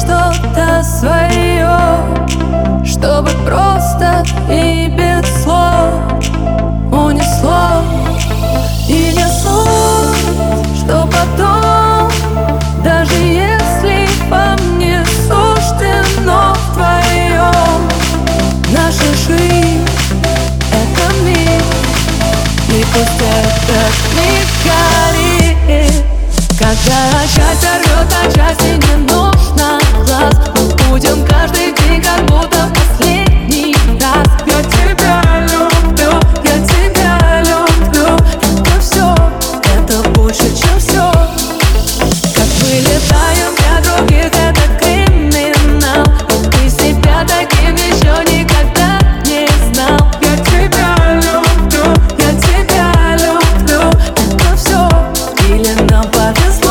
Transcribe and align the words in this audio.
что-то 0.00 0.82
свое 0.82 1.78
Чтобы 2.84 3.30
просто 3.44 4.24
и 4.48 4.88
без 4.88 5.42
слов 5.42 5.92
унесло. 6.90 7.82
И 8.88 9.12
не 9.14 9.26
слов, 9.28 10.16
что 10.74 11.06
потом 11.06 12.10
Даже 12.82 13.14
если 13.14 14.08
по 14.30 14.60
мне 14.62 15.04
суждено 15.28 16.54
твоем, 16.74 17.88
Наша 18.72 19.04
жизнь— 19.26 19.86
это 20.72 21.14
мир 21.24 21.62
И 22.68 22.84
пусть 22.92 23.20
этот 23.20 23.94
миг 24.16 24.48
горит. 24.64 26.04
Когда 26.58 27.39
love 56.16 56.38
is 56.38 56.60
love. 56.64 56.69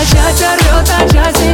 а 0.00 0.04
часть 0.04 0.42
орет, 0.42 0.90
а 0.98 1.08
часть 1.08 1.49